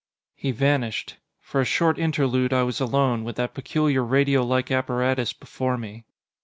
He 0.33 0.49
vanished. 0.49 1.17
For 1.39 1.61
a 1.61 1.63
short 1.63 1.99
interlude 1.99 2.53
I 2.53 2.63
was 2.63 2.79
alone, 2.81 3.23
with 3.23 3.35
that 3.35 3.53
peculiar 3.53 4.03
radio 4.03 4.43
like 4.43 4.71
apparatus 4.71 5.31
before 5.31 5.77
me. 5.77 6.05